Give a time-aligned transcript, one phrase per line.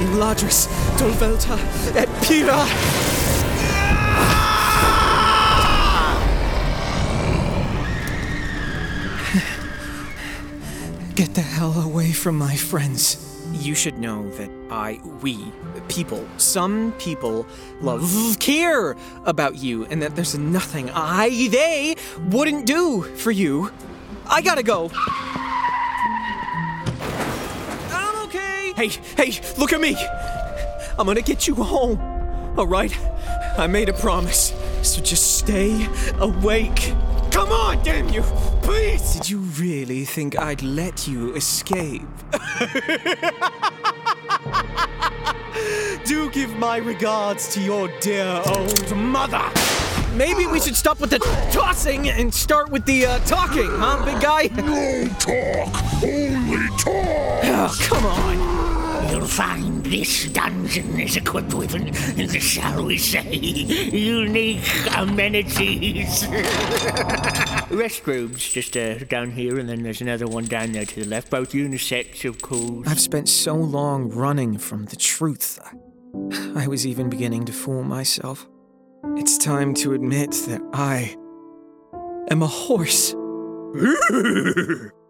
[0.00, 1.58] in Ladris, Dolvelta,
[1.96, 2.66] et Pira.
[11.14, 13.24] Get the hell away from my friends.
[13.52, 15.52] You should know that I, we,
[15.88, 17.44] people, some people
[17.80, 18.94] love, care
[19.24, 21.96] about you, and that there's nothing I, they,
[22.30, 23.72] wouldn't do for you.
[24.28, 24.90] I gotta go.
[28.78, 29.96] Hey, hey, look at me.
[30.96, 31.98] I'm gonna get you home.
[32.56, 32.96] All right?
[33.58, 35.88] I made a promise, so just stay
[36.20, 36.94] awake.
[37.32, 38.22] Come on, damn you!
[38.62, 39.14] Please!
[39.14, 42.06] Did you really think I'd let you escape?
[46.04, 49.42] Do give my regards to your dear old mother.
[50.14, 51.18] Maybe we should stop with the
[51.50, 54.48] tossing and start with the uh, talking, huh, big guy?
[54.54, 57.42] No talk, only talk.
[57.42, 58.57] Oh, come on.
[59.10, 61.72] You'll find this dungeon is equipped with,
[62.42, 64.60] shall we say, unique
[64.96, 66.24] amenities.
[67.70, 71.30] Restrooms just uh, down here, and then there's another one down there to the left.
[71.30, 72.86] Both unisex, of course.
[72.86, 75.58] I've spent so long running from the truth.
[76.54, 78.46] I was even beginning to fool myself.
[79.16, 81.16] It's time to admit that I
[82.30, 83.14] am a horse.